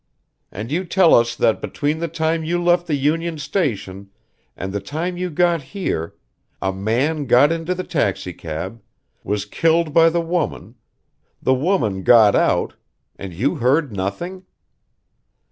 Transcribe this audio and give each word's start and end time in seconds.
"And 0.51 0.71
you 0.71 0.83
tell 0.83 1.13
us 1.13 1.35
that 1.35 1.61
between 1.61 1.99
the 1.99 2.07
time 2.07 2.43
you 2.43 2.59
left 2.59 2.87
the 2.87 2.95
Union 2.95 3.37
Station 3.37 4.09
and 4.57 4.73
the 4.73 4.79
time 4.79 5.15
you 5.15 5.29
got 5.29 5.61
here 5.61 6.15
a 6.59 6.73
man 6.73 7.25
got 7.27 7.51
into 7.51 7.75
the 7.75 7.83
taxicab, 7.83 8.81
was 9.23 9.45
killed 9.45 9.93
by 9.93 10.09
the 10.09 10.19
woman, 10.19 10.73
the 11.39 11.53
woman 11.53 12.01
got 12.01 12.33
out, 12.33 12.73
and 13.19 13.31
you 13.31 13.57
heard 13.57 13.91
nothing?" 13.95 14.47